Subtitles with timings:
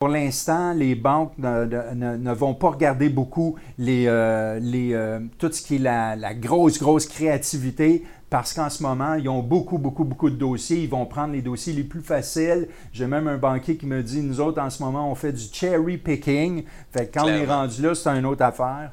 [0.00, 5.60] Pour l'instant, les banques ne, vont pas regarder beaucoup les, euh, les, euh, tout ce
[5.60, 10.04] qui est la, la grosse, grosse créativité parce qu'en ce moment, ils ont beaucoup, beaucoup,
[10.04, 10.84] beaucoup de dossiers.
[10.84, 12.68] Ils vont prendre les dossiers les plus faciles.
[12.94, 15.44] J'ai même un banquier qui me dit, nous autres, en ce moment, on fait du
[15.52, 16.64] cherry picking.
[16.90, 18.92] Fait que quand on est rendu là, c'est une autre affaire.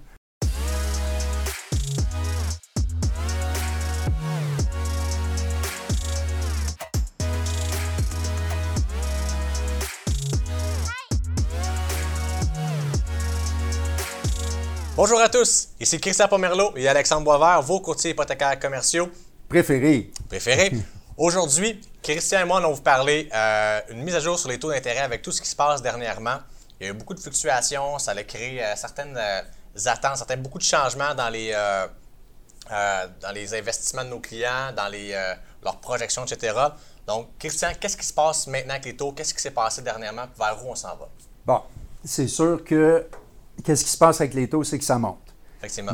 [14.98, 19.08] Bonjour à tous, ici Christian Pomerleau et Alexandre Boisvert, vos courtiers hypothécaires commerciaux.
[19.48, 20.10] Préférés.
[20.28, 20.72] Préférés.
[21.18, 24.72] Aujourd'hui, Christian et moi allons vous parler euh, une mise à jour sur les taux
[24.72, 26.38] d'intérêt avec tout ce qui se passe dernièrement.
[26.80, 29.42] Il y a eu beaucoup de fluctuations, ça a créé euh, certaines euh,
[29.86, 31.52] attentes, certains, beaucoup de changements dans les,
[32.68, 35.12] dans les investissements de nos clients, dans les,
[35.64, 36.58] leurs projections, etc.
[37.06, 39.12] Donc, Christian, qu'est-ce qui se passe maintenant avec les taux?
[39.12, 40.26] Qu'est-ce qui s'est passé dernièrement?
[40.36, 41.08] Vers où on s'en va?
[41.46, 41.62] Bon,
[42.04, 43.06] c'est sûr que
[43.64, 45.36] qu'est-ce qui se passe avec les taux, c'est que ça monte.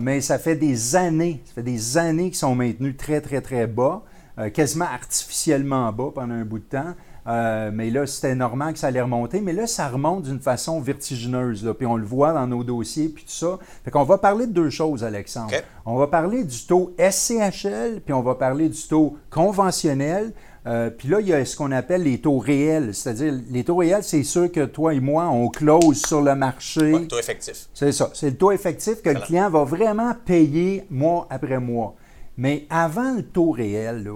[0.01, 3.65] Mais ça fait des années, ça fait des années qu'ils sont maintenus très, très, très
[3.65, 4.03] bas,
[4.37, 6.95] euh, quasiment artificiellement bas pendant un bout de temps.
[7.25, 9.41] Euh, mais là, c'était normal que ça allait remonter.
[9.41, 11.63] Mais là, ça remonte d'une façon vertigineuse.
[11.63, 13.59] Là, puis on le voit dans nos dossiers, puis tout ça.
[13.83, 15.53] Fait qu'on va parler de deux choses, Alexandre.
[15.85, 20.33] On va parler du taux SCHL, puis on va parler du taux conventionnel.
[20.65, 22.93] Euh, puis là, il y a ce qu'on appelle les taux réels.
[22.93, 26.91] C'est-à-dire, les taux réels, c'est ceux que toi et moi, on close sur le marché.
[26.91, 27.67] le taux effectif.
[27.73, 28.09] C'est ça.
[28.13, 31.95] C'est le taux effectif que le client va vraiment payer mois après mois.
[32.37, 34.13] Mais avant le taux réel, euh,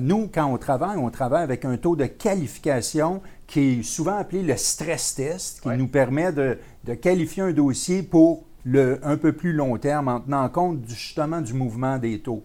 [0.00, 4.42] nous, quand on travaille, on travaille avec un taux de qualification qui est souvent appelé
[4.42, 9.32] le stress test, qui nous permet de, de qualifier un dossier pour le un peu
[9.32, 12.44] plus long terme en tenant compte justement du mouvement des taux.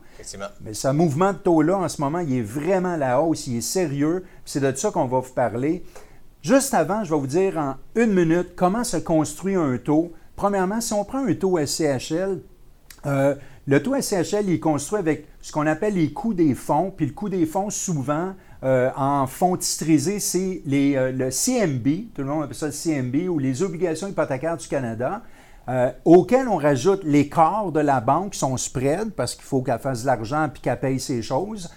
[0.61, 3.57] Mais ce mouvement de taux-là, en ce moment, il est vraiment à la hausse, il
[3.57, 4.25] est sérieux.
[4.45, 5.83] C'est de ça qu'on va vous parler.
[6.41, 10.11] Juste avant, je vais vous dire en une minute comment se construit un taux.
[10.35, 12.41] Premièrement, si on prend un taux SCHL,
[13.05, 13.35] euh,
[13.69, 16.91] le taux SCHL est construit avec ce qu'on appelle les coûts des fonds.
[16.95, 18.33] Puis le coût des fonds, souvent,
[18.63, 23.29] euh, en fonds titrisés, c'est euh, le CMB, tout le monde appelle ça le CMB,
[23.29, 25.21] ou les obligations hypothécaires du Canada.
[25.69, 30.01] Euh, auquel on rajoute l'écart de la banque, son spread, parce qu'il faut qu'elle fasse
[30.01, 31.69] de l'argent puis qu'elle paye ses choses.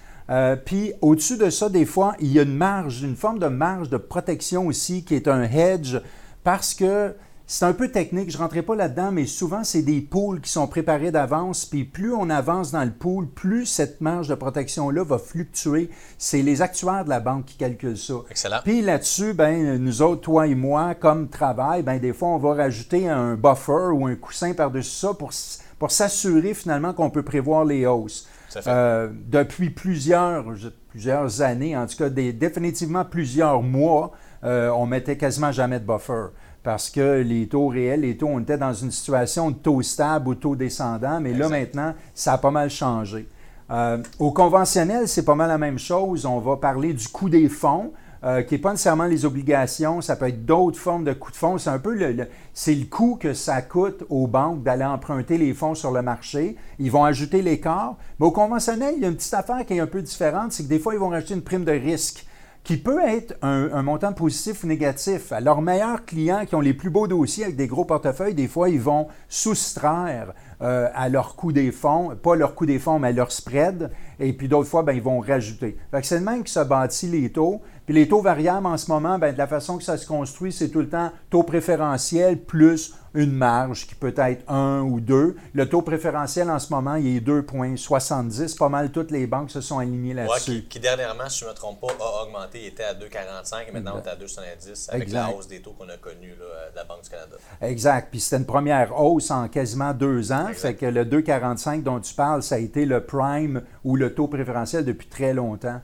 [0.65, 3.91] Puis au-dessus de ça, des fois, il y a une marge, une forme de marge
[3.91, 5.97] de protection aussi qui est un hedge
[6.43, 7.15] parce que
[7.53, 10.51] c'est un peu technique, je ne rentrerai pas là-dedans, mais souvent, c'est des pools qui
[10.51, 15.05] sont préparés d'avance, puis plus on avance dans le pool, plus cette marge de protection-là
[15.05, 15.91] va fluctuer.
[16.17, 18.15] C'est les actuaires de la banque qui calculent ça.
[18.31, 18.61] Excellent.
[18.65, 22.55] Puis là-dessus, ben, nous autres, toi et moi, comme travail, ben, des fois, on va
[22.55, 25.33] rajouter un buffer ou un coussin par-dessus ça pour,
[25.79, 28.29] pour s'assurer finalement qu'on peut prévoir les hausses.
[28.67, 30.47] Euh, depuis plusieurs,
[30.89, 36.29] plusieurs années, en tout cas définitivement plusieurs mois, euh, on mettait quasiment jamais de buffer
[36.63, 40.29] parce que les taux réels, les taux, on était dans une situation de taux stable
[40.29, 43.27] ou taux descendant, mais là maintenant, ça a pas mal changé.
[43.71, 46.27] Euh, au conventionnel, c'est pas mal la même chose.
[46.27, 47.93] On va parler du coût des fonds.
[48.25, 51.37] Euh, qui n'est pas nécessairement les obligations, ça peut être d'autres formes de coûts de
[51.37, 51.59] fonds.
[51.59, 55.53] C'est un peu le, c'est le coût que ça coûte aux banques d'aller emprunter les
[55.55, 56.57] fonds sur le marché.
[56.79, 57.97] Ils vont ajouter l'écart.
[58.21, 60.63] Mais au conventionnel, il y a une petite affaire qui est un peu différente, c'est
[60.63, 62.25] que des fois, ils vont rajouter une prime de risque
[62.65, 65.33] qui peut être un, montant positif ou négatif.
[65.33, 68.47] À leurs meilleurs clients qui ont les plus beaux dossiers avec des gros portefeuilles, des
[68.47, 73.01] fois, ils vont soustraire euh, à leur coût des fonds, pas leur coût des fonds,
[73.01, 73.91] mais à leur spread,
[74.21, 75.77] et puis d'autres fois, ben, ils vont rajouter.
[76.03, 77.61] C'est le même qui se bâtit les taux.
[77.85, 80.53] Puis les taux variables en ce moment, ben, de la façon que ça se construit,
[80.53, 85.37] c'est tout le temps taux préférentiel plus une marge qui peut être 1 ou 2.
[85.53, 88.57] Le taux préférentiel en ce moment, il est 2,70.
[88.57, 90.65] Pas mal toutes les banques se sont alignées là-dessus.
[90.69, 92.61] qui, dernièrement, si je ne me trompe pas, a augmenté.
[92.63, 95.73] Il était à 2,45 et maintenant on est à 2,70 avec la hausse des taux
[95.73, 97.37] qu'on a connue de la Banque du Canada.
[97.61, 98.09] Exact.
[98.11, 100.49] Puis c'était une première hausse en quasiment deux ans.
[100.55, 104.29] Fait que le 2,45 dont tu parles, ça a été le prime ou le taux
[104.29, 105.81] préférentiel depuis très longtemps.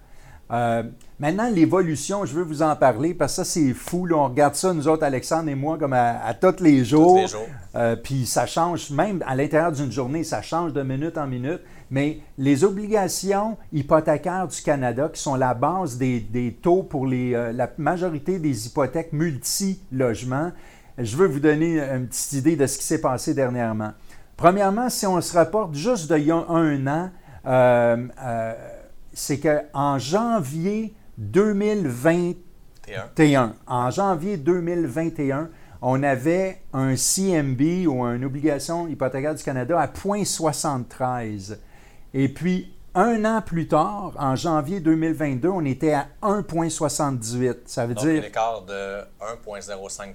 [0.51, 0.83] Euh,
[1.19, 4.09] maintenant, l'évolution, je veux vous en parler parce que ça, c'est fou.
[4.13, 7.17] On regarde ça, nous autres, Alexandre et moi, comme à, tous les jours.
[7.17, 7.47] Tous les jours.
[7.75, 11.61] Euh, puis ça change, même à l'intérieur d'une journée, ça change de minute en minute.
[11.91, 17.53] Mais les obligations hypothécaires du Canada, qui sont la base des, taux pour les, euh,
[17.53, 20.53] la majorité des hypothèques multi-logements,
[20.97, 23.93] je veux vous donner une petite idée de ce qui s'est passé dernièrement.
[24.37, 27.11] Premièrement, si on se rapporte juste d'il y a un an,
[29.19, 35.51] c'est qu'en janvier 2021, en janvier 2021,
[35.83, 41.59] on avait un CMB ou une obligation hypothécaire du Canada à 0,73.
[42.15, 47.59] Et puis, Un an plus tard, en janvier 2022, on était à 1,78.
[47.67, 48.23] Ça veut Donc, dire.
[48.23, 50.15] un écart de 1,05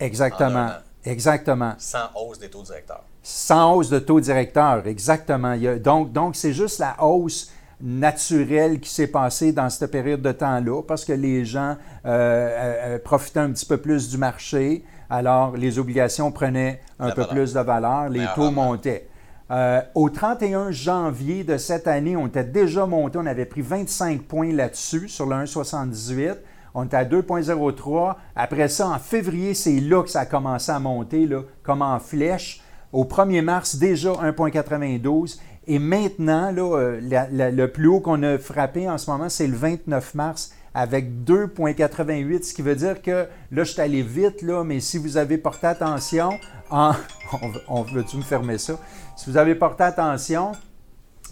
[0.00, 0.70] Exactement.
[1.04, 1.74] Exactement.
[1.78, 3.02] Sans hausse des taux directeurs.
[3.22, 5.56] Sans hausse de taux directeur, exactement.
[5.78, 10.82] Donc, donc c'est juste la hausse naturelle qui s'est passée dans cette période de temps-là
[10.82, 11.76] parce que les gens euh,
[12.06, 14.84] euh, euh, profitaient un petit peu plus du marché.
[15.10, 17.34] Alors, les obligations prenaient un La peu valeur.
[17.34, 19.08] plus de valeur, les taux montaient.
[19.50, 24.22] Euh, au 31 janvier de cette année, on était déjà monté, on avait pris 25
[24.22, 26.36] points là-dessus sur le 1,78.
[26.74, 28.16] On était à 2,03.
[28.36, 31.98] Après ça, en février, c'est là que ça a commencé à monter, là, comme en
[31.98, 32.60] flèche.
[32.92, 35.38] Au 1er mars, déjà 1,92.
[35.68, 39.28] Et maintenant, là, euh, la- la- le plus haut qu'on a frappé en ce moment,
[39.28, 44.02] c'est le 29 mars avec 2,88, ce qui veut dire que là, je suis allé
[44.02, 46.30] vite, là, mais si vous avez porté attention,
[46.70, 46.92] en,
[47.68, 48.78] on, on veut-tu me fermer ça?
[49.16, 50.52] Si vous avez porté attention,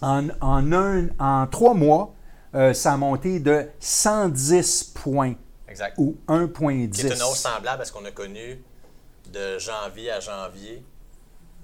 [0.02, 2.14] en, en, un- en trois mois,
[2.54, 5.34] euh, ça a monté de 110 points
[5.68, 5.94] Exact.
[5.98, 6.90] ou 1,10.
[6.90, 8.62] Qui est une hausse semblable à ce qu'on a connu
[9.32, 10.84] de janvier à janvier.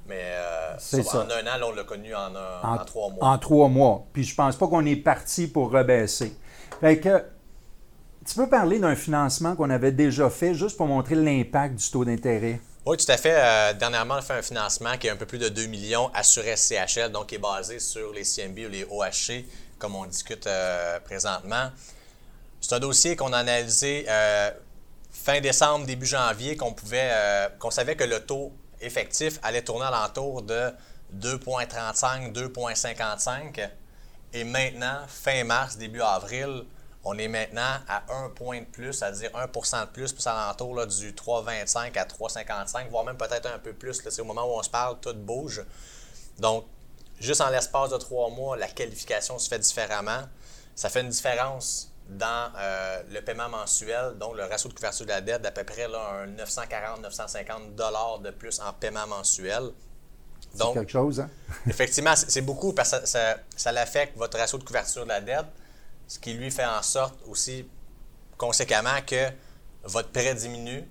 [0.06, 0.98] Mais euh, ça.
[0.98, 3.24] en un an, là, on l'a connu en, un- en trois mois.
[3.28, 4.04] En trois mois.
[4.12, 6.36] Puis je pense pas qu'on est parti pour rebaisser.
[6.80, 7.24] Fait que,
[8.26, 12.04] tu peux parler d'un financement qu'on avait déjà fait juste pour montrer l'impact du taux
[12.04, 12.60] d'intérêt?
[12.84, 13.34] Oui, tout à fait.
[13.36, 16.10] Euh, dernièrement, on a fait un financement qui est un peu plus de 2 millions
[16.14, 19.44] assuré SCHL, donc qui est basé sur les CMB ou les OHC,
[19.78, 21.70] comme on discute euh, présentement.
[22.60, 24.06] C'est un dossier qu'on a analysé
[25.12, 27.10] fin décembre, début janvier, qu'on pouvait,
[27.58, 28.52] qu'on savait que le taux
[28.82, 30.72] effectif allait tourner alentour de
[31.16, 33.70] 2,35, 2,55.
[34.34, 36.64] Et maintenant, fin mars, début avril,
[37.04, 41.12] on est maintenant à un point de plus, c'est-à-dire 1% de plus, plus alentour du
[41.12, 44.00] 3,25 à 3,55, voire même peut-être un peu plus.
[44.08, 45.64] C'est au moment où on se parle, tout bouge.
[46.38, 46.64] Donc,
[47.18, 50.22] juste en l'espace de trois mois, la qualification se fait différemment.
[50.74, 55.10] Ça fait une différence dans euh, le paiement mensuel, donc le ratio de couverture de
[55.10, 59.70] la dette d'à peu près là, un 940-950 dollars de plus en paiement mensuel.
[60.52, 61.30] C'est Donc, quelque chose, hein?
[61.66, 65.20] Effectivement, c'est beaucoup parce que ça, ça, ça l'affecte votre ratio de couverture de la
[65.20, 65.46] dette,
[66.06, 67.66] ce qui lui fait en sorte aussi,
[68.36, 69.28] conséquemment, que
[69.84, 70.84] votre prêt diminue.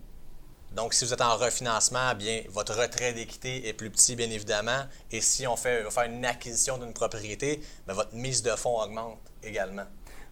[0.72, 4.86] Donc, si vous êtes en refinancement, bien, votre retrait d'équité est plus petit, bien évidemment.
[5.12, 8.80] Et si on fait, on faire une acquisition d'une propriété, bien, votre mise de fonds
[8.82, 9.86] augmente également.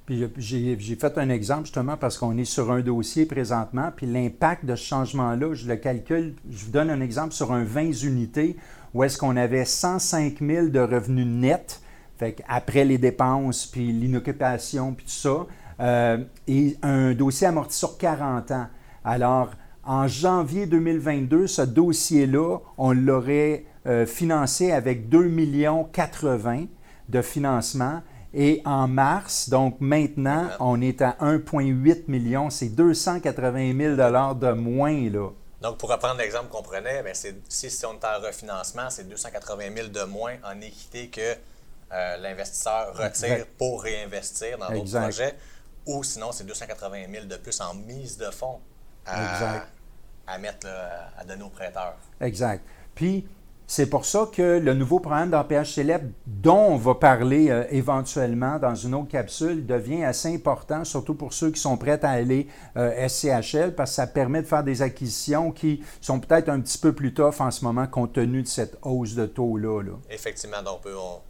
[0.09, 4.07] Puis j'ai j'ai fait un exemple justement parce qu'on est sur un dossier présentement, puis
[4.07, 7.91] l'impact de ce changement-là, je le calcule, je vous donne un exemple sur un 20
[8.01, 8.57] unités
[8.95, 11.83] où est-ce qu'on avait 105 000 de revenus nets,
[12.17, 15.45] fait après les dépenses, puis l'inoccupation, puis tout ça,
[15.79, 16.17] euh,
[16.47, 18.65] et un dossier amorti sur 40 ans.
[19.05, 19.51] Alors,
[19.83, 26.65] en janvier 2022, ce dossier-là, on l'aurait euh, financé avec 2 millions 80
[27.09, 28.01] de financement.
[28.33, 32.49] Et en mars, donc maintenant, on est à 1,8 million.
[32.49, 35.29] C'est 280 000 de moins, là.
[35.61, 39.09] Donc, pour reprendre l'exemple qu'on prenait, bien, c'est- si, si on est en refinancement, c'est
[39.09, 41.35] 280 000 de moins en équité que
[41.91, 45.01] euh, l'investisseur retire pour réinvestir dans d'autres Exact.
[45.01, 45.35] projets.
[45.87, 48.59] Ou sinon, c'est 280 000 de plus en mise de fonds
[49.07, 49.67] à, Exact.
[50.27, 51.95] à mettre là, à donner aux prêteurs.
[52.21, 52.63] Exact.
[52.93, 53.27] Puis,
[53.65, 56.09] c'est pour ça que le nouveau programme d'APH Célèbre,
[56.41, 61.33] dont on va parler euh, éventuellement dans une autre capsule, devient assez important, surtout pour
[61.33, 62.47] ceux qui sont prêts à aller
[62.77, 66.77] euh, SCHL, parce que ça permet de faire des acquisitions qui sont peut-être un petit
[66.77, 69.81] peu plus tough en ce moment compte tenu de cette hausse de taux-là.
[69.83, 69.91] là.
[70.09, 71.21] Effectivement, donc, on peut- on-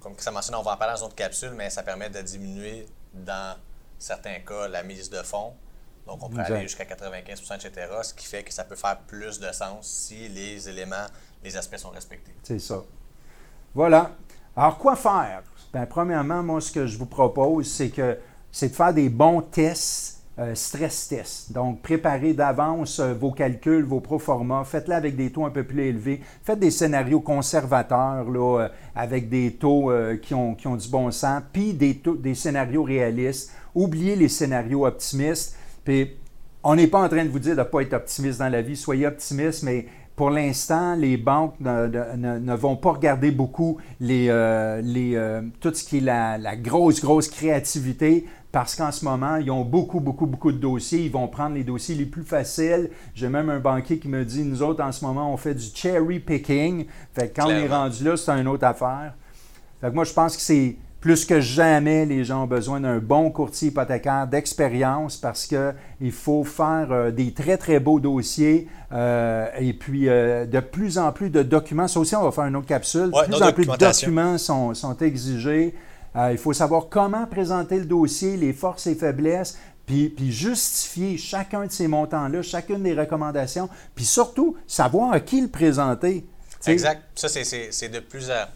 [0.00, 2.20] comme ça mentionne, on va en parler dans une autre capsule, mais ça permet de
[2.22, 3.56] diminuer, dans
[3.98, 5.52] certains cas, la mise de fonds.
[6.06, 6.54] Donc, on peut Exact.
[6.54, 10.28] aller jusqu'à 95% etc., ce qui fait que ça peut faire plus de sens si
[10.28, 11.06] les éléments,
[11.42, 12.34] les aspects sont respectés.
[12.42, 12.82] C'est ça.
[13.74, 14.10] Voilà.
[14.56, 15.42] Alors, quoi faire?
[15.72, 18.16] Ben, premièrement, moi, ce que je vous propose, c'est que
[18.52, 21.52] c'est de faire des bons tests, euh, stress tests.
[21.52, 24.62] Donc, préparez d'avance euh, vos calculs, vos proformas.
[24.64, 26.20] Faites-le avec des taux un peu plus élevés.
[26.44, 29.90] Faites des scénarios conservateurs, là, euh, avec des taux
[30.22, 33.50] qui, ont, qui ont du bon sens, puis des, taux- des scénarios réalistes.
[33.74, 35.56] Oubliez les scénarios optimistes.
[35.84, 36.12] Puis,
[36.62, 38.62] on n'est pas en train de vous dire de ne pas être optimiste dans la
[38.62, 38.76] vie.
[38.76, 43.78] Soyez optimiste, mais pour l'instant, les banques ne, ne- ne- ne vont pas regarder beaucoup
[44.00, 48.92] les, euh, les, euh, tout ce qui est la, la grosse, grosse créativité parce qu'en
[48.92, 51.00] ce moment, ils ont beaucoup, beaucoup, beaucoup de dossiers.
[51.06, 52.90] Ils vont prendre les dossiers les plus faciles.
[53.12, 55.64] J'ai même un banquier qui me dit, nous autres, en ce moment, on fait du
[55.74, 56.86] cherry picking.
[57.12, 59.14] Fait que quand on est rendu là, c'est une autre affaire.
[59.80, 62.96] Fait que moi, je pense que c'est plus que jamais, les gens ont besoin d'un
[62.96, 69.46] bon courtier hypothécaire d'expérience parce qu'il faut faire euh, des très, très beaux dossiers euh,
[69.60, 71.88] et puis euh, de plus en plus de documents.
[71.88, 73.10] Ça aussi, on va faire une autre capsule.
[73.12, 75.74] Ouais, de plus en plus de documents sont, sont exigés.
[76.16, 81.18] Euh, il faut savoir comment présenter le dossier, les forces et faiblesses, puis, puis, justifier
[81.18, 86.24] chacun de ces montants-là, chacune des recommandations, puis surtout savoir à qui le présenter.
[86.66, 87.02] Exact.
[87.14, 88.48] Ça, c'est de plus à...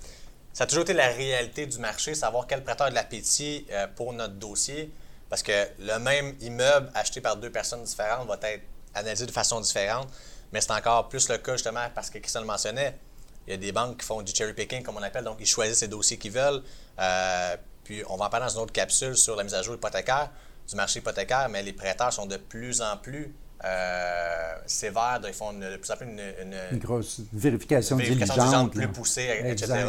[0.58, 4.12] Ça a toujours été la réalité du marché, savoir quel prêteur de l'appétit euh, pour
[4.12, 4.92] notre dossier,
[5.30, 9.60] parce que le même immeuble acheté par deux personnes différentes va être analysé de façon
[9.60, 10.08] différente,
[10.52, 12.98] mais c'est encore plus le cas justement parce que Christian le mentionnait,
[13.46, 15.46] il y a des banques qui font du cherry picking, comme on appelle, donc ils
[15.46, 16.64] choisissent les dossiers qu'ils veulent.
[16.98, 19.76] Euh, puis on va en parler dans une autre capsule sur la mise à jour
[19.76, 20.28] hypothécaire,
[20.68, 23.32] du marché hypothécaire, mais les prêteurs sont de plus en plus
[23.64, 25.20] euh, sévères.
[25.24, 29.86] Ils font de plus en plus une, grosse vérification, diligente, plus poussée, etc.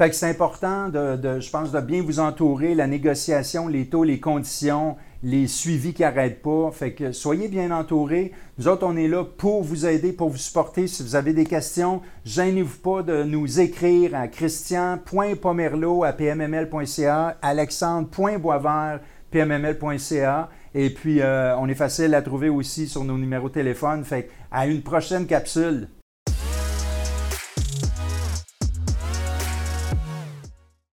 [0.00, 4.02] Fait que c'est important, de, je pense, de bien vous entourer, la négociation, les taux,
[4.02, 6.70] les conditions, les suivis qui n'arrêtent pas.
[6.72, 8.32] Fait que soyez bien entourés.
[8.56, 10.86] Nous autres, on est là pour vous aider, pour vous supporter.
[10.86, 19.00] Si vous avez des questions, gênez-vous pas de nous écrire à christian.pomerlo à pmml.ca, alexandre.boisvert,
[19.30, 20.48] pmml.ca.
[20.74, 24.02] Et puis, euh, on est facile à trouver aussi sur nos numéros de téléphone.
[24.06, 25.88] Fait à une prochaine capsule.